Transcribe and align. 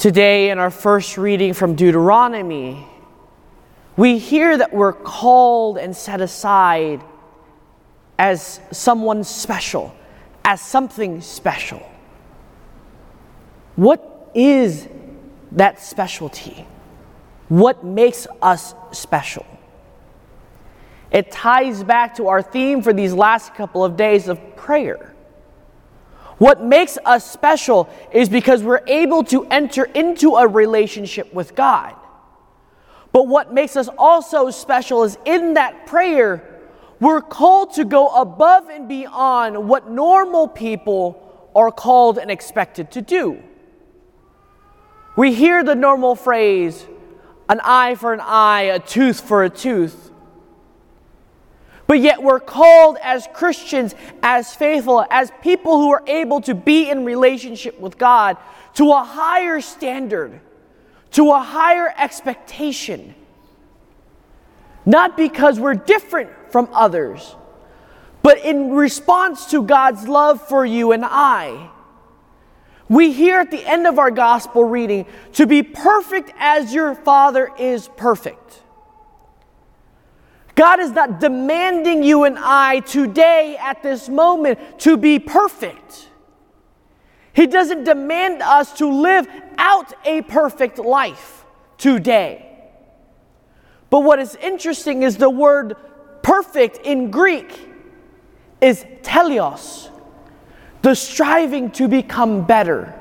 Today, 0.00 0.48
in 0.48 0.58
our 0.58 0.70
first 0.70 1.18
reading 1.18 1.52
from 1.52 1.74
Deuteronomy, 1.74 2.86
we 3.98 4.16
hear 4.16 4.56
that 4.56 4.72
we're 4.72 4.94
called 4.94 5.76
and 5.76 5.94
set 5.94 6.22
aside 6.22 7.02
as 8.18 8.60
someone 8.72 9.24
special, 9.24 9.94
as 10.42 10.62
something 10.62 11.20
special. 11.20 11.82
What 13.76 14.30
is 14.34 14.88
that 15.52 15.82
specialty? 15.82 16.66
What 17.50 17.84
makes 17.84 18.26
us 18.40 18.74
special? 18.92 19.44
It 21.10 21.30
ties 21.30 21.84
back 21.84 22.14
to 22.14 22.28
our 22.28 22.40
theme 22.40 22.80
for 22.80 22.94
these 22.94 23.12
last 23.12 23.54
couple 23.54 23.84
of 23.84 23.98
days 23.98 24.28
of 24.28 24.56
prayer. 24.56 25.09
What 26.40 26.62
makes 26.62 26.96
us 27.04 27.30
special 27.30 27.90
is 28.12 28.30
because 28.30 28.62
we're 28.62 28.80
able 28.86 29.24
to 29.24 29.44
enter 29.48 29.84
into 29.84 30.36
a 30.36 30.48
relationship 30.48 31.34
with 31.34 31.54
God. 31.54 31.94
But 33.12 33.28
what 33.28 33.52
makes 33.52 33.76
us 33.76 33.90
also 33.98 34.48
special 34.48 35.04
is 35.04 35.18
in 35.26 35.52
that 35.54 35.84
prayer, 35.84 36.62
we're 36.98 37.20
called 37.20 37.74
to 37.74 37.84
go 37.84 38.08
above 38.08 38.70
and 38.70 38.88
beyond 38.88 39.68
what 39.68 39.90
normal 39.90 40.48
people 40.48 41.50
are 41.54 41.70
called 41.70 42.16
and 42.16 42.30
expected 42.30 42.90
to 42.92 43.02
do. 43.02 43.42
We 45.18 45.34
hear 45.34 45.62
the 45.62 45.74
normal 45.74 46.14
phrase, 46.14 46.86
an 47.50 47.60
eye 47.62 47.96
for 47.96 48.14
an 48.14 48.20
eye, 48.22 48.62
a 48.62 48.78
tooth 48.78 49.20
for 49.20 49.44
a 49.44 49.50
tooth. 49.50 50.09
But 51.90 52.02
yet 52.02 52.22
we're 52.22 52.38
called 52.38 52.98
as 53.02 53.26
Christians, 53.32 53.96
as 54.22 54.54
faithful, 54.54 55.04
as 55.10 55.32
people 55.42 55.78
who 55.78 55.90
are 55.90 56.04
able 56.06 56.40
to 56.42 56.54
be 56.54 56.88
in 56.88 57.04
relationship 57.04 57.80
with 57.80 57.98
God 57.98 58.36
to 58.74 58.92
a 58.92 59.02
higher 59.02 59.60
standard, 59.60 60.38
to 61.10 61.32
a 61.32 61.40
higher 61.40 61.92
expectation. 61.98 63.16
Not 64.86 65.16
because 65.16 65.58
we're 65.58 65.74
different 65.74 66.30
from 66.52 66.68
others, 66.72 67.34
but 68.22 68.38
in 68.44 68.70
response 68.70 69.50
to 69.50 69.64
God's 69.64 70.06
love 70.06 70.46
for 70.46 70.64
you 70.64 70.92
and 70.92 71.04
I. 71.04 71.70
We 72.88 73.10
hear 73.10 73.40
at 73.40 73.50
the 73.50 73.68
end 73.68 73.88
of 73.88 73.98
our 73.98 74.12
gospel 74.12 74.62
reading 74.62 75.06
to 75.32 75.44
be 75.44 75.64
perfect 75.64 76.32
as 76.38 76.72
your 76.72 76.94
Father 76.94 77.50
is 77.58 77.88
perfect. 77.96 78.62
God 80.60 80.78
is 80.78 80.90
not 80.90 81.20
demanding 81.20 82.02
you 82.02 82.24
and 82.24 82.38
I 82.38 82.80
today 82.80 83.56
at 83.58 83.82
this 83.82 84.10
moment 84.10 84.58
to 84.80 84.98
be 84.98 85.18
perfect. 85.18 86.10
He 87.32 87.46
doesn't 87.46 87.84
demand 87.84 88.42
us 88.42 88.74
to 88.74 88.86
live 88.86 89.26
out 89.56 89.94
a 90.04 90.20
perfect 90.20 90.76
life 90.76 91.46
today. 91.78 92.46
But 93.88 94.00
what 94.00 94.18
is 94.18 94.36
interesting 94.36 95.02
is 95.02 95.16
the 95.16 95.30
word 95.30 95.76
perfect 96.22 96.76
in 96.84 97.10
Greek 97.10 97.58
is 98.60 98.84
teleos, 99.00 99.88
the 100.82 100.94
striving 100.94 101.70
to 101.70 101.88
become 101.88 102.44
better, 102.44 103.00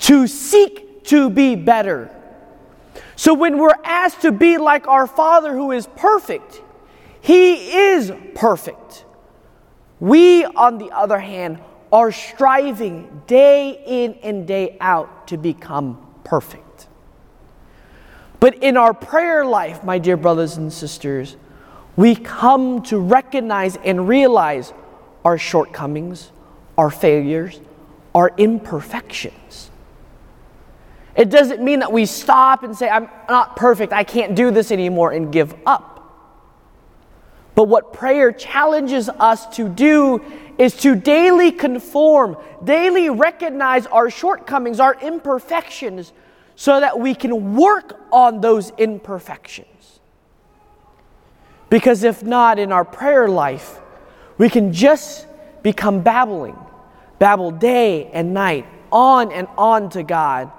to 0.00 0.26
seek 0.26 1.04
to 1.04 1.30
be 1.30 1.56
better. 1.56 2.14
So 3.16 3.32
when 3.32 3.56
we're 3.56 3.82
asked 3.82 4.20
to 4.20 4.30
be 4.30 4.58
like 4.58 4.86
our 4.86 5.06
Father 5.06 5.54
who 5.54 5.72
is 5.72 5.86
perfect, 5.96 6.60
he 7.20 7.72
is 7.72 8.12
perfect. 8.34 9.04
We, 10.00 10.44
on 10.44 10.78
the 10.78 10.90
other 10.90 11.18
hand, 11.18 11.58
are 11.92 12.12
striving 12.12 13.22
day 13.26 13.82
in 13.86 14.14
and 14.22 14.46
day 14.46 14.76
out 14.80 15.28
to 15.28 15.36
become 15.36 16.06
perfect. 16.24 16.86
But 18.40 18.62
in 18.62 18.76
our 18.76 18.94
prayer 18.94 19.44
life, 19.44 19.82
my 19.82 19.98
dear 19.98 20.16
brothers 20.16 20.56
and 20.56 20.72
sisters, 20.72 21.36
we 21.96 22.14
come 22.14 22.82
to 22.82 22.98
recognize 22.98 23.76
and 23.76 24.06
realize 24.06 24.72
our 25.24 25.36
shortcomings, 25.36 26.30
our 26.76 26.90
failures, 26.90 27.60
our 28.14 28.32
imperfections. 28.36 29.70
It 31.16 31.30
doesn't 31.30 31.60
mean 31.60 31.80
that 31.80 31.92
we 31.92 32.06
stop 32.06 32.62
and 32.62 32.76
say, 32.76 32.88
I'm 32.88 33.08
not 33.28 33.56
perfect, 33.56 33.92
I 33.92 34.04
can't 34.04 34.36
do 34.36 34.52
this 34.52 34.70
anymore, 34.70 35.10
and 35.10 35.32
give 35.32 35.56
up. 35.66 35.97
But 37.58 37.66
what 37.66 37.92
prayer 37.92 38.30
challenges 38.30 39.08
us 39.08 39.44
to 39.56 39.68
do 39.68 40.24
is 40.58 40.76
to 40.76 40.94
daily 40.94 41.50
conform, 41.50 42.36
daily 42.62 43.10
recognize 43.10 43.84
our 43.86 44.10
shortcomings, 44.10 44.78
our 44.78 44.94
imperfections, 45.00 46.12
so 46.54 46.78
that 46.78 47.00
we 47.00 47.16
can 47.16 47.56
work 47.56 48.00
on 48.12 48.40
those 48.40 48.70
imperfections. 48.78 49.98
Because 51.68 52.04
if 52.04 52.22
not, 52.22 52.60
in 52.60 52.70
our 52.70 52.84
prayer 52.84 53.28
life, 53.28 53.80
we 54.38 54.48
can 54.48 54.72
just 54.72 55.26
become 55.64 56.02
babbling, 56.02 56.56
babble 57.18 57.50
day 57.50 58.08
and 58.12 58.32
night, 58.32 58.66
on 58.92 59.32
and 59.32 59.48
on 59.58 59.90
to 59.90 60.04
God 60.04 60.52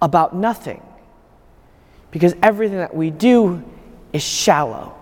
about 0.00 0.34
nothing. 0.34 0.82
Because 2.10 2.34
everything 2.42 2.78
that 2.78 2.92
we 2.92 3.12
do 3.12 3.62
is 4.12 4.24
shallow 4.24 4.96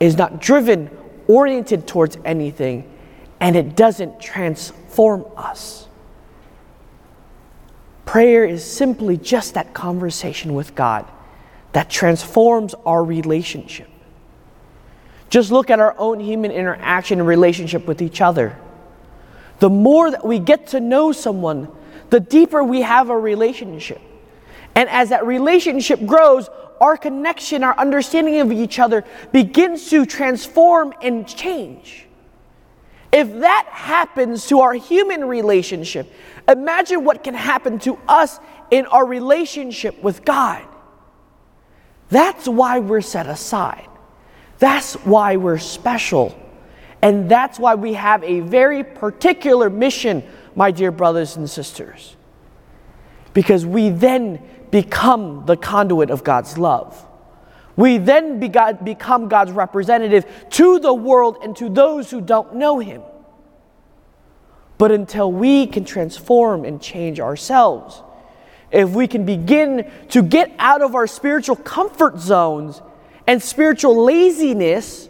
is 0.00 0.16
not 0.16 0.40
driven, 0.40 0.90
oriented 1.26 1.86
towards 1.86 2.18
anything, 2.24 2.90
and 3.40 3.56
it 3.56 3.76
doesn't 3.76 4.20
transform 4.20 5.24
us. 5.36 5.86
Prayer 8.04 8.44
is 8.44 8.64
simply 8.64 9.16
just 9.16 9.54
that 9.54 9.74
conversation 9.74 10.54
with 10.54 10.74
God 10.74 11.06
that 11.72 11.90
transforms 11.90 12.74
our 12.86 13.04
relationship. 13.04 13.88
Just 15.28 15.50
look 15.50 15.70
at 15.70 15.80
our 15.80 15.94
own 15.98 16.20
human 16.20 16.50
interaction 16.50 17.18
and 17.18 17.28
relationship 17.28 17.86
with 17.86 18.00
each 18.00 18.20
other. 18.20 18.56
The 19.58 19.68
more 19.68 20.10
that 20.10 20.24
we 20.24 20.38
get 20.38 20.68
to 20.68 20.80
know 20.80 21.12
someone, 21.12 21.68
the 22.10 22.20
deeper 22.20 22.62
we 22.62 22.82
have 22.82 23.10
a 23.10 23.18
relationship. 23.18 24.00
And 24.76 24.88
as 24.90 25.08
that 25.08 25.26
relationship 25.26 26.04
grows, 26.06 26.48
our 26.80 26.96
connection, 26.96 27.64
our 27.64 27.76
understanding 27.78 28.40
of 28.40 28.52
each 28.52 28.78
other 28.78 29.04
begins 29.32 29.90
to 29.90 30.06
transform 30.06 30.92
and 31.02 31.26
change. 31.26 32.06
If 33.10 33.32
that 33.40 33.66
happens 33.70 34.46
to 34.48 34.60
our 34.60 34.74
human 34.74 35.24
relationship, 35.24 36.12
imagine 36.46 37.04
what 37.04 37.24
can 37.24 37.34
happen 37.34 37.78
to 37.80 37.98
us 38.06 38.38
in 38.70 38.84
our 38.86 39.06
relationship 39.06 40.02
with 40.02 40.24
God. 40.24 40.62
That's 42.10 42.46
why 42.46 42.78
we're 42.78 43.00
set 43.00 43.26
aside. 43.26 43.88
That's 44.58 44.94
why 44.94 45.36
we're 45.36 45.58
special. 45.58 46.38
And 47.00 47.30
that's 47.30 47.58
why 47.58 47.74
we 47.74 47.94
have 47.94 48.22
a 48.22 48.40
very 48.40 48.84
particular 48.84 49.70
mission, 49.70 50.22
my 50.54 50.70
dear 50.70 50.90
brothers 50.90 51.36
and 51.36 51.48
sisters. 51.48 52.16
Because 53.32 53.64
we 53.64 53.90
then 53.90 54.42
become 54.70 55.44
the 55.46 55.56
conduit 55.56 56.10
of 56.10 56.24
God's 56.24 56.58
love. 56.58 57.04
We 57.76 57.98
then 57.98 58.40
become 58.40 59.28
God's 59.28 59.52
representative 59.52 60.24
to 60.50 60.78
the 60.78 60.94
world 60.94 61.38
and 61.42 61.54
to 61.56 61.68
those 61.68 62.10
who 62.10 62.20
don't 62.20 62.54
know 62.54 62.78
Him. 62.78 63.02
But 64.78 64.92
until 64.92 65.30
we 65.30 65.66
can 65.66 65.84
transform 65.84 66.64
and 66.64 66.80
change 66.80 67.20
ourselves, 67.20 68.02
if 68.70 68.90
we 68.90 69.06
can 69.06 69.24
begin 69.24 69.90
to 70.10 70.22
get 70.22 70.52
out 70.58 70.82
of 70.82 70.94
our 70.94 71.06
spiritual 71.06 71.56
comfort 71.56 72.18
zones 72.18 72.82
and 73.26 73.42
spiritual 73.42 74.04
laziness, 74.04 75.08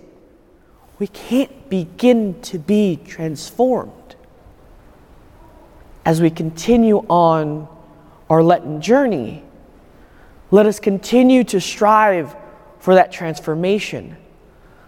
we 0.98 1.06
can't 1.06 1.68
begin 1.68 2.40
to 2.42 2.58
be 2.58 2.96
transformed. 2.96 4.16
As 6.04 6.20
we 6.20 6.30
continue 6.30 6.98
on 7.08 7.68
our 8.30 8.42
Lenten 8.42 8.80
journey, 8.80 9.42
let 10.50 10.66
us 10.66 10.78
continue 10.78 11.44
to 11.44 11.60
strive 11.60 12.36
for 12.78 12.94
that 12.94 13.10
transformation. 13.10 14.16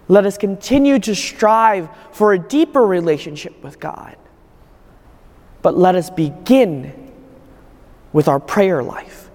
Let 0.06 0.24
us 0.24 0.38
continue 0.38 0.98
to 1.00 1.14
strive 1.14 1.88
for 2.12 2.32
a 2.32 2.38
deeper 2.38 2.84
relationship 2.84 3.62
with 3.62 3.80
God. 3.80 4.16
But 5.62 5.76
let 5.76 5.96
us 5.96 6.10
begin 6.10 7.12
with 8.12 8.28
our 8.28 8.40
prayer 8.40 8.82
life. 8.82 9.30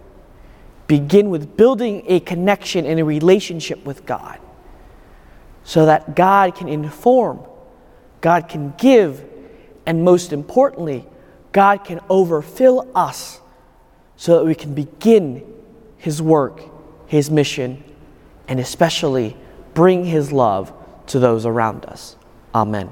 Begin 0.87 1.29
with 1.29 1.57
building 1.57 2.03
a 2.07 2.19
connection 2.19 2.85
and 2.85 2.99
a 2.99 3.05
relationship 3.05 3.83
with 3.85 4.05
God 4.05 4.39
so 5.63 5.85
that 5.85 6.15
God 6.15 6.55
can 6.55 6.67
inform, 6.67 7.41
God 8.21 8.49
can 8.49 8.73
give, 8.77 9.23
and 9.85 10.03
most 10.03 10.33
importantly, 10.33 11.05
God 11.51 11.83
can 11.83 11.99
overfill 12.09 12.89
us 12.95 13.39
so 14.15 14.37
that 14.39 14.45
we 14.45 14.55
can 14.55 14.73
begin 14.73 15.52
his 16.03 16.21
work, 16.21 16.61
his 17.07 17.31
mission, 17.31 17.81
and 18.49 18.59
especially 18.59 19.37
bring 19.73 20.03
his 20.03 20.33
love 20.33 20.73
to 21.07 21.17
those 21.17 21.45
around 21.45 21.85
us. 21.85 22.17
Amen. 22.53 22.91